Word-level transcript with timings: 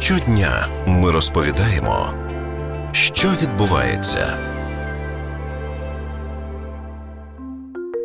Щодня 0.00 0.68
ми 0.86 1.10
розповідаємо, 1.10 2.14
що 2.92 3.28
відбувається. 3.42 4.38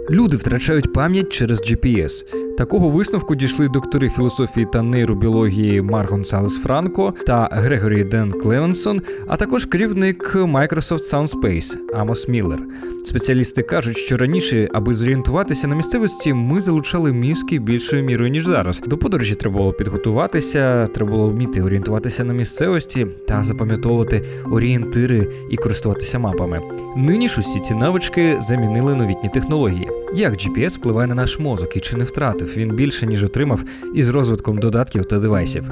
Люди 0.10 0.38
втрачають 0.38 0.94
пам'ять 0.94 1.30
через 1.34 1.62
GPS. 1.62 2.26
Такого 2.58 2.90
висновку 2.90 3.36
дійшли 3.36 3.68
доктори 3.68 4.10
філософії 4.10 4.68
та 4.74 4.82
нейробіології 4.82 5.82
Мар 5.82 6.08
Гонсалес 6.08 6.58
Франко 6.62 7.14
та 7.28 7.50
Грегорі 7.52 8.04
Ден 8.04 8.32
Клевенсон, 8.32 9.02
а 9.28 9.38
також 9.38 9.66
керівник 9.66 10.36
Microsoft 10.36 11.14
Soundspace 11.14 11.78
Амос 11.94 12.28
Міллер. 12.28 12.60
Спеціалісти 13.06 13.64
кажуть, 13.64 13.98
що 13.98 14.18
раніше, 14.18 14.70
аби 14.74 14.94
зорієнтуватися 14.94 15.68
на 15.68 15.76
місцевості, 15.76 16.34
ми 16.34 16.62
залучали 16.62 17.12
мізки 17.12 17.60
більшою 17.60 18.04
мірою 18.04 18.32
ніж 18.32 18.46
зараз. 18.46 18.82
До 18.88 18.98
подорожі 18.98 19.36
треба 19.36 19.58
було 19.58 19.74
підготуватися, 19.74 20.88
треба 20.88 21.12
було 21.12 21.28
вміти 21.28 21.62
орієнтуватися 21.62 22.24
на 22.24 22.34
місцевості 22.34 23.08
та 23.28 23.44
запам'ятовувати 23.44 24.24
орієнтири 24.52 25.28
і 25.50 25.58
користуватися 25.58 26.20
мапами. 26.20 26.62
Нині 26.98 27.30
ж 27.30 27.42
усі 27.42 27.60
ці 27.60 27.76
навички 27.76 28.36
замінили 28.40 28.96
новітні 28.96 29.30
технології. 29.30 29.90
Як 30.16 30.34
GPS 30.34 30.78
впливає 30.78 31.08
на 31.08 31.16
наш 31.16 31.40
мозок 31.40 31.78
і 31.78 31.80
чи 31.80 31.98
не 31.98 32.06
втратив 32.42 32.58
він 32.58 32.76
більше 32.76 33.08
ніж 33.08 33.24
отримав 33.24 33.64
із 33.96 34.10
розвитком 34.10 34.58
додатків 34.58 35.06
та 35.06 35.20
девайсів? 35.20 35.64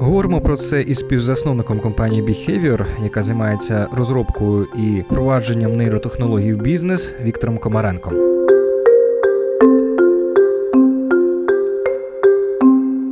Говоримо 0.00 0.40
про 0.40 0.56
це 0.56 0.82
із 0.82 0.98
співзасновником 0.98 1.80
компанії 1.80 2.22
Behavior, 2.22 2.86
яка 3.02 3.22
займається 3.22 3.86
розробкою 3.92 4.66
і 4.78 5.00
впровадженням 5.00 5.76
нейротехнологій 5.76 6.52
в 6.54 6.62
бізнес 6.62 7.14
Віктором 7.24 7.58
Комаренком. 7.58 8.27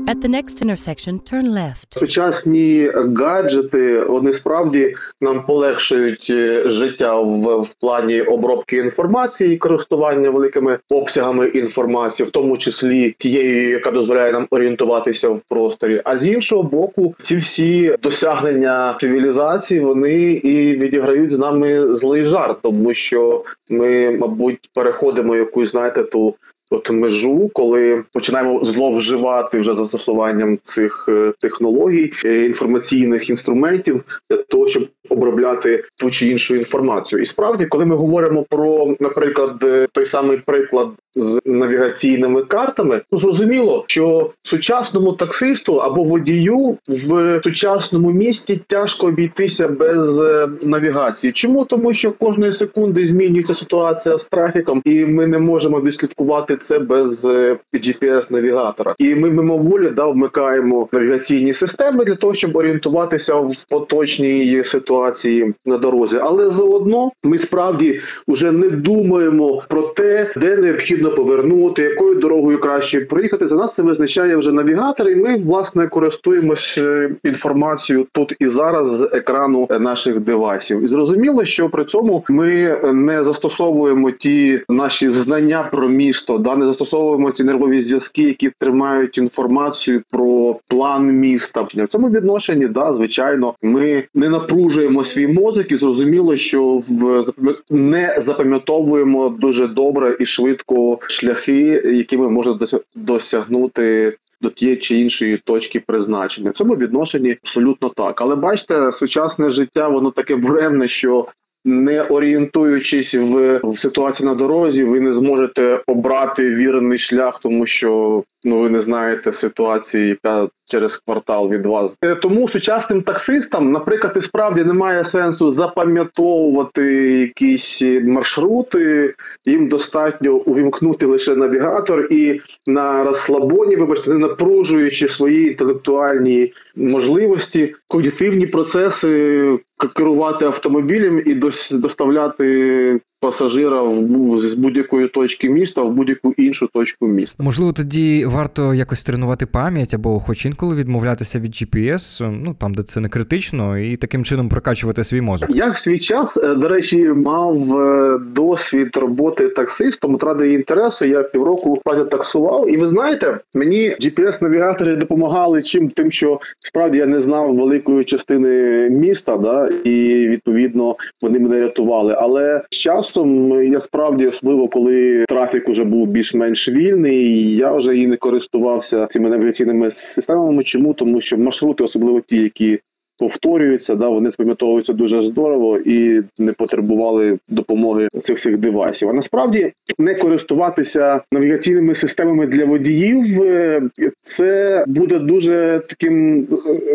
At 0.09 0.21
the 0.21 0.29
next 0.29 0.63
intersection, 0.63 1.19
turn 1.19 1.47
left. 1.55 1.99
Сучасні 1.99 2.91
гаджети 3.17 4.01
вони 4.01 4.33
справді 4.33 4.95
нам 5.21 5.43
полегшують 5.43 6.27
е, 6.31 6.63
життя 6.69 7.21
в, 7.21 7.63
в 7.63 7.75
плані 7.75 8.23
обробки 8.23 8.77
інформації, 8.77 9.55
і 9.55 9.59
користування 9.59 10.31
великими 10.31 10.79
обсягами 10.91 11.49
інформації, 11.49 12.27
в 12.27 12.31
тому 12.31 12.57
числі 12.57 13.15
тією, 13.19 13.71
яка 13.71 13.91
дозволяє 13.91 14.33
нам 14.33 14.47
орієнтуватися 14.51 15.29
в 15.29 15.43
просторі. 15.49 16.03
А 16.05 16.17
з 16.17 16.27
іншого 16.27 16.63
боку, 16.63 17.15
ці 17.21 17.37
всі 17.37 17.97
досягнення 18.03 18.97
цивілізації 19.01 19.81
вони 19.81 20.15
і 20.33 20.77
відіграють 20.77 21.33
з 21.33 21.39
нами 21.39 21.95
злий 21.95 22.25
жарт, 22.25 22.59
тому 22.63 22.95
що 22.95 23.45
ми, 23.71 24.11
мабуть, 24.11 24.71
переходимо 24.75 25.37
якусь 25.37 25.71
знаєте 25.71 26.05
ту 26.05 26.35
от 26.71 26.91
межу, 26.91 27.51
коли 27.53 28.03
починаємо 28.13 28.65
зловживати 28.65 29.61
вже 29.61 29.75
застосуванням 29.75 30.59
цих 30.63 31.07
е, 31.09 31.33
технологій 31.39 32.13
е, 32.25 32.45
інформаційних 32.45 33.31
інструментів 33.31 34.05
для 34.31 34.37
того, 34.37 34.69
щоб 34.69 34.89
обробляти 35.09 35.85
ту 36.01 36.11
чи 36.11 36.29
іншу 36.29 36.57
інформацію. 36.57 37.23
І 37.23 37.25
справді, 37.25 37.67
коли 37.67 37.87
ми 37.87 37.97
говоримо 37.97 38.43
про, 38.43 38.95
наприклад, 39.01 39.65
е, 39.65 39.89
той 39.93 40.07
самий 40.07 40.39
приклад 40.39 40.89
з 41.15 41.41
навігаційними 41.45 42.43
картами, 42.43 43.03
то 43.11 43.17
зрозуміло, 43.17 43.85
що 43.87 44.31
сучасному 44.43 45.13
таксисту 45.13 45.77
або 45.77 46.05
водію 46.05 46.79
в 46.89 47.41
сучасному 47.45 48.13
місті 48.13 48.61
тяжко 48.67 49.07
обійтися 49.07 49.69
без 49.69 50.23
навігації. 50.63 51.33
Чому 51.33 51.65
тому, 51.65 51.93
що 51.93 52.13
кожної 52.13 52.53
секунди 52.53 53.07
змінюється 53.07 53.55
ситуація 53.55 54.19
з 54.19 54.27
трафіком, 54.29 54.83
і 54.85 55.05
ми 55.05 55.27
не 55.27 55.39
можемо 55.39 55.81
відслідкувати 55.81 56.56
це 56.57 56.79
без 56.79 57.25
е, 57.25 57.59
GPS-навігатора. 57.75 58.95
І 58.99 59.15
ми 59.15 59.31
мимоволі 59.31 59.91
да, 59.91 60.07
вмикаємо 60.07 60.89
навігаційні 60.93 61.53
системи 61.53 62.05
для 62.05 62.15
того, 62.15 62.35
щоб 62.35 62.57
орієнтуватися 62.57 63.35
в 63.35 63.65
поточній 63.71 64.63
ситуації 64.65 65.55
на 65.67 65.79
дорозі. 65.79 66.19
Але 66.23 66.51
заодно 66.51 67.11
ми 67.25 67.39
справді 67.39 68.01
вже 68.29 68.53
не 68.53 68.71
думаємо 68.71 69.63
про 69.69 69.83
те, 69.83 70.31
де 70.37 70.57
необхідно 70.57 71.11
повернути, 71.11 71.83
якою 71.83 72.15
дорогою 72.15 72.61
краще 72.61 73.01
проїхати. 73.01 73.49
За 73.49 73.57
нас 73.57 73.75
це 73.75 73.83
визначає 73.83 74.37
вже 74.37 74.53
навігатор, 74.53 75.09
і 75.09 75.17
ми 75.17 75.37
власне 75.37 75.87
користуємося 75.87 76.83
е, 76.83 77.11
інформацією 77.25 78.07
тут 78.13 78.37
і 78.39 78.47
зараз 78.47 78.89
з 78.89 79.03
екрану 79.13 79.69
наших 79.81 80.21
девайсів. 80.21 80.85
І 80.85 80.87
зрозуміло, 80.87 81.45
що 81.45 81.69
при 81.69 81.85
цьому 81.85 82.25
ми 82.29 82.81
не 82.93 83.25
застосовуємо 83.25 84.11
ті 84.11 84.61
наші 84.69 85.09
знання 85.09 85.69
про 85.73 85.89
місто 85.89 86.39
да 86.47 86.57
не 86.57 86.67
застосовуємо 86.67 87.31
ці 87.31 87.45
нервові 87.45 87.83
зв'язки, 87.83 88.23
які 88.23 88.51
тримають 88.59 89.19
інформацію 89.19 90.03
про 90.13 90.57
план 90.69 91.07
міста. 91.07 91.63
В 91.63 91.89
цьому 91.89 92.09
відношенні, 92.09 92.67
да, 92.67 92.93
звичайно, 92.93 93.55
ми 93.63 94.05
не 94.15 94.29
напружуємо 94.29 95.05
свій 95.05 95.29
мозок 95.29 95.73
і 95.73 95.77
зрозуміло, 95.77 96.37
що 96.37 96.81
в 96.89 97.25
не 97.71 98.17
запам'ятовуємо 98.19 99.29
дуже 99.29 99.69
добре 99.69 100.17
і 100.21 100.25
швидко 100.25 100.99
шляхи, 101.01 101.83
якими 101.85 102.31
можна 102.31 102.59
досягнути. 102.97 104.17
До 104.41 104.51
тієї 104.51 104.77
чи 104.77 104.97
іншої 104.97 105.39
точки 105.45 105.81
призначення 105.81 106.51
в 106.51 106.55
цьому 106.55 106.77
відношенні 106.77 107.37
абсолютно 107.43 107.89
так. 107.89 108.21
Але 108.21 108.37
бачите, 108.37 108.93
сучасне 108.93 109.51
життя 109.51 109.89
воно 109.89 110.11
таке 110.11 110.37
буремне, 110.37 110.89
що 110.89 111.27
не 111.67 112.03
орієнтуючись 112.03 113.15
в, 113.15 113.61
в 113.65 113.79
ситуації 113.79 114.29
на 114.29 114.35
дорозі, 114.35 114.85
ви 114.85 115.01
не 115.01 115.13
зможете 115.13 115.81
обрати 115.87 116.55
вірний 116.55 116.99
шлях, 116.99 117.41
тому 117.43 117.67
що 117.67 118.23
ну 118.45 118.61
ви 118.61 118.71
не 118.71 118.81
знаєте 118.81 119.33
ситуації, 119.33 120.09
яка 120.09 120.49
через 120.71 120.97
квартал 120.97 121.51
від 121.51 121.67
вас. 121.67 121.99
Е, 122.03 122.15
тому 122.15 122.49
сучасним 122.49 123.03
таксистам, 123.03 123.71
наприклад, 123.71 124.13
і 124.17 124.21
справді 124.21 124.65
немає 124.65 125.05
сенсу 125.05 125.51
запам'ятовувати 125.51 126.83
якісь 127.21 127.83
маршрути. 128.05 129.15
Їм 129.45 129.69
достатньо 129.69 130.33
увімкнути 130.33 131.07
лише 131.07 131.37
навігатор 131.37 132.09
і 132.11 132.41
на 132.67 133.05
розслабоні, 133.05 133.77
вибачте, 133.77 134.11
не 134.11 134.19
напружуючи 134.19 135.09
свої 135.09 135.49
інтелектуальні 135.49 136.53
можливості, 136.77 137.75
когнітивні 137.89 138.47
процеси 138.47 139.59
керувати 139.97 140.45
автомобілем 140.45 141.23
і 141.27 141.35
доставляти 141.73 143.01
пасажира 143.21 143.83
в 143.83 144.39
з 144.39 144.55
будь-якої 144.55 145.09
точки 145.09 145.51
міста 145.51 145.83
в 145.83 145.91
будь-яку 145.91 146.33
іншу 146.37 146.69
точку 146.73 147.07
міста. 147.07 147.43
Можливо, 147.45 147.73
тоді 147.73 148.25
варто 148.25 148.75
якось 148.75 149.05
тренувати 149.05 149.47
пам'ять 149.47 149.95
або, 149.95 150.21
хоч 150.21 150.47
інколи 150.47 150.75
відмовлятися 150.75 151.39
від 151.39 151.53
GPS, 151.53 152.31
ну 152.45 152.57
там, 152.61 152.75
де 152.75 152.83
це 152.83 153.01
не 153.01 153.09
критично, 153.09 153.79
і 153.79 153.97
таким 153.97 154.25
чином 154.25 154.49
прокачувати 154.49 155.05
свій 155.05 155.21
мозок. 155.21 155.51
Я 155.51 155.71
в 155.71 155.77
свій 155.77 155.99
час, 155.99 156.37
е, 156.37 156.55
до 156.55 156.69
речі, 156.69 157.03
мав 157.03 157.81
е, 157.81 158.19
досвід 158.35 158.97
роботи 158.97 159.49
таксистом 159.49 160.17
ради 160.17 160.53
інтересу. 160.53 161.05
Я 161.05 161.23
півроку 161.23 161.81
таксував, 162.11 162.71
і 162.71 162.77
ви 162.77 162.87
знаєте, 162.87 163.39
мені 163.55 163.97
GPS-навігатори 164.01 164.97
допомагали 164.97 165.63
чим 165.63 165.89
тим, 165.89 166.11
що 166.11 166.41
справді 166.59 166.99
я 166.99 167.07
не 167.07 167.21
знав 167.21 167.55
великої 167.55 168.05
частини 168.05 168.89
міста, 168.91 169.37
да 169.37 169.69
і 169.85 170.29
відповідно 170.29 170.97
вони 171.23 171.39
мене 171.49 171.61
рятували. 171.61 172.15
Але 172.19 172.63
з 172.71 172.77
часом 172.77 173.63
я 173.65 173.81
справді, 173.81 174.27
особливо 174.27 174.69
коли 174.69 175.25
трафік 175.29 175.69
уже 175.69 175.85
був 175.85 176.07
більш-менш 176.07 176.69
вільний, 176.69 177.57
я 177.57 177.73
вже 177.73 177.97
і 177.97 178.07
не 178.07 178.17
користувався 178.17 179.07
цими 179.07 179.31
навігаційними 179.31 179.91
системами. 179.91 180.65
Чому 180.65 180.95
тому, 180.95 181.21
що 181.21 181.39
маршрути, 181.39 181.85
особливо 181.85 182.21
ті, 182.21 182.37
які 182.37 182.79
повторюються, 183.19 183.95
да 183.95 184.09
вони 184.09 184.31
запам'ятовуються 184.31 184.93
дуже 184.93 185.21
здорово 185.21 185.79
і 185.79 186.23
не 186.39 186.53
потребували 186.53 187.39
допомоги 187.49 188.09
цих 188.19 188.37
всіх 188.37 188.59
девайсів. 188.59 189.09
А 189.09 189.13
насправді 189.13 189.73
не 189.99 190.15
користуватися 190.15 191.21
навігаційними 191.33 191.95
системами 191.95 192.47
для 192.47 192.65
водіїв 192.65 193.43
е, 193.43 193.83
це 194.23 194.85
буде 194.89 195.19
дуже 195.19 195.81
таким 195.89 196.41
е, 196.41 196.47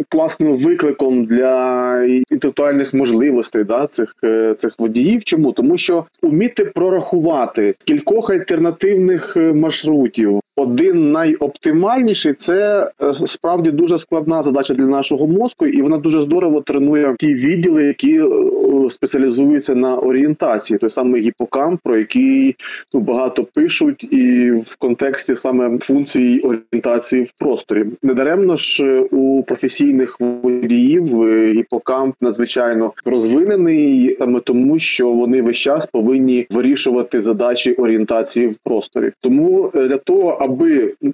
класним 0.09 0.55
викликом 0.57 1.25
для 1.25 2.03
інтелектуальних 2.31 2.93
можливостей 2.93 3.63
да 3.63 3.87
цих 3.87 4.15
е, 4.23 4.55
цих 4.57 4.73
водіїв. 4.79 5.23
Чому 5.23 5.51
тому, 5.51 5.77
що 5.77 6.05
уміти 6.23 6.65
прорахувати 6.65 7.75
кількох 7.85 8.29
альтернативних 8.29 9.37
маршрутів, 9.37 10.41
один 10.61 11.11
найоптимальніший 11.11 12.33
це 12.33 12.89
справді 13.25 13.71
дуже 13.71 13.97
складна 13.97 14.43
задача 14.43 14.73
для 14.73 14.85
нашого 14.85 15.27
мозку, 15.27 15.65
і 15.65 15.81
вона 15.81 15.97
дуже 15.97 16.21
здорово 16.21 16.61
тренує 16.61 17.15
ті 17.19 17.33
відділи, 17.33 17.83
які 17.83 18.19
е, 18.19 18.89
спеціалізуються 18.89 19.75
на 19.75 19.95
орієнтації. 19.95 20.77
Той 20.77 20.89
самий 20.89 21.21
гіпокамп, 21.21 21.79
про 21.83 21.97
який 21.97 22.55
ну, 22.93 22.99
багато 22.99 23.43
пишуть, 23.53 24.03
і 24.11 24.51
в 24.51 24.75
контексті 24.75 25.35
саме 25.35 25.79
функції 25.79 26.39
орієнтації 26.39 27.23
в 27.23 27.31
просторі. 27.39 27.85
Недаремно 28.03 28.55
ж 28.55 28.83
е, 28.83 28.99
у 29.11 29.43
професійних 29.43 30.17
водіїв 30.19 31.21
е, 31.21 31.53
гіпокамп 31.53 32.15
надзвичайно 32.21 32.93
розвинений, 33.05 34.17
саме 34.19 34.39
тому, 34.39 34.79
що 34.79 35.09
вони 35.09 35.41
весь 35.41 35.57
час 35.57 35.85
повинні 35.85 36.47
вирішувати 36.49 37.21
задачі 37.21 37.73
орієнтації 37.73 38.47
в 38.47 38.55
просторі. 38.63 39.11
Тому 39.19 39.71
для 39.73 39.97
того, 39.97 40.29
аби 40.29 40.50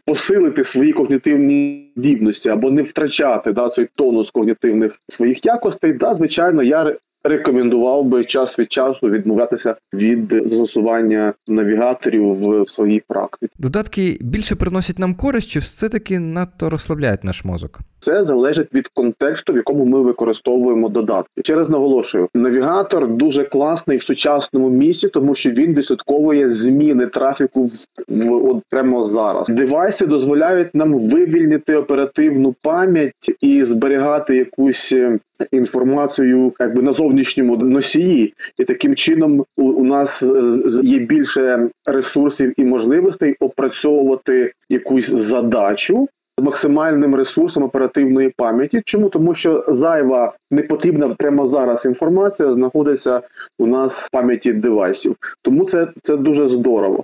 посилити 0.05 0.63
свої 0.63 0.93
когнітивні 0.93 1.91
здібності 1.95 2.49
або 2.49 2.71
не 2.71 2.81
втрачати 2.81 3.51
да, 3.51 3.69
цей 3.69 3.87
тонус 3.95 4.31
когнітивних 4.31 4.99
своїх 5.07 5.45
якостей, 5.45 5.93
да, 5.93 6.13
звичайно, 6.13 6.63
я 6.63 6.95
рекомендував 7.23 8.05
би 8.05 8.23
час 8.25 8.59
від 8.59 8.71
часу 8.71 9.09
відмовлятися 9.09 9.75
від 9.93 10.49
застосування 10.49 11.33
навігаторів 11.47 12.33
в 12.33 12.69
своїй 12.69 13.03
практиці. 13.07 13.53
Додатки 13.59 14.17
більше 14.21 14.55
приносять 14.55 14.99
нам 14.99 15.15
користь, 15.15 15.49
чи 15.49 15.59
все-таки 15.59 16.19
надто 16.19 16.69
розслабляють 16.69 17.23
наш 17.23 17.45
мозок? 17.45 17.79
Це 17.99 18.25
залежить 18.25 18.73
від 18.73 18.87
контексту, 18.87 19.53
в 19.53 19.55
якому 19.55 19.85
ми 19.85 20.01
використовуємо 20.01 20.89
додатки. 20.89 21.41
Ще 21.43 21.55
раз 21.55 21.69
наголошую, 21.69 22.29
навігатор 22.33 23.07
дуже 23.07 23.43
класний 23.43 23.97
в 23.97 24.03
сучасному 24.03 24.69
місці, 24.69 25.09
тому 25.09 25.35
що 25.35 25.49
він 25.49 25.75
відслідковує 25.75 26.49
зміни 26.49 27.07
трафіку 27.07 27.65
в, 27.65 27.71
в 28.07 28.45
от 28.49 28.63
прямо 28.69 29.01
зараз. 29.01 29.47
Девайси 29.49 30.05
дозволяють 30.05 30.75
нам 30.75 30.99
вивільнити 30.99 31.75
оперативну 31.75 32.55
пам'ять 32.63 33.13
і 33.41 33.65
зберігати 33.65 34.35
якусь 34.35 34.91
е, 34.91 35.19
інформацію, 35.51 36.53
якби 36.59 36.81
на 36.81 36.93
зовнішньому 37.07 37.57
носії, 37.57 38.33
і 38.59 38.63
таким 38.63 38.95
чином 38.95 39.45
у, 39.57 39.63
у 39.63 39.83
нас 39.83 40.23
е, 40.23 40.59
є 40.83 40.99
більше 40.99 41.69
ресурсів 41.87 42.53
і 42.57 42.65
можливостей 42.65 43.35
опрацьовувати 43.39 44.53
якусь 44.69 45.09
задачу 45.09 46.07
максимальним 46.41 47.15
ресурсом 47.15 47.63
оперативної 47.63 48.33
пам'яті. 48.37 48.81
Чому? 48.85 49.09
Тому 49.09 49.33
що 49.33 49.63
зайва 49.67 50.33
не 50.51 50.61
потрібна 50.61 51.09
прямо 51.09 51.45
зараз 51.45 51.85
інформація 51.85 52.53
знаходиться 52.53 53.21
у 53.59 53.67
нас 53.67 54.05
в 54.05 54.11
пам'яті 54.11 54.53
девайсів. 54.53 55.15
Тому 55.41 55.65
це, 55.65 55.87
це 56.01 56.17
дуже 56.17 56.47
здорово. 56.47 57.03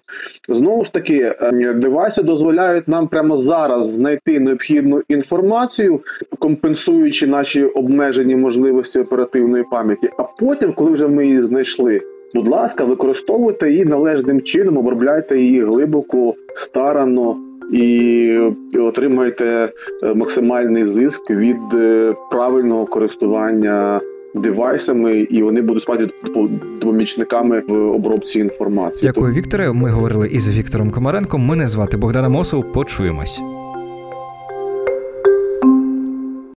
Знову 0.50 0.84
ж 0.84 0.94
таки, 0.94 1.36
е, 1.42 1.74
девайси 1.74 2.24
дозволяють 2.24 2.88
нам 2.88 3.08
прямо 3.08 3.38
зараз 3.38 3.96
знайти 3.96 4.40
необхідну 4.40 5.02
інформацію, 5.08 6.00
компенсуючи 6.40 7.28
наші 7.28 7.64
обмежені 7.64 8.36
можливості 8.36 9.00
оперативної 9.00 9.64
пам'яті. 9.72 10.10
А 10.18 10.24
потім, 10.24 10.74
коли 10.74 10.92
вже 10.92 11.08
ми 11.08 11.26
її 11.26 11.42
знайшли. 11.42 12.02
Будь 12.36 12.48
ласка, 12.48 12.86
використовуйте 12.86 13.72
її 13.72 13.86
належним 13.86 14.42
чином, 14.42 14.78
обробляйте 14.78 15.40
її 15.40 15.64
глибоко, 15.64 16.34
старанно 16.56 17.38
і, 17.74 18.78
отримаєте 18.80 19.70
е, 20.04 20.14
максимальний 20.14 20.86
зиск 20.86 21.30
від 21.30 21.74
е, 21.74 22.14
правильного 22.32 22.86
користування 22.86 24.02
девайсами, 24.36 25.18
і 25.20 25.44
вони 25.44 25.62
будуть 25.62 25.88
допо- 25.90 26.80
допомічниками 26.80 27.62
в 27.68 27.74
обробці 27.74 28.40
інформації. 28.40 29.12
Дякую, 29.16 29.34
Вікторе. 29.34 29.72
Ми 29.72 29.90
говорили 29.90 30.28
із 30.28 30.50
Віктором 30.50 30.92
Комаренком. 30.92 31.46
Мене 31.46 31.68
звати 31.68 31.98
Богдана 31.98 32.30
Мосов. 32.30 32.72
Почуємось. 32.74 33.42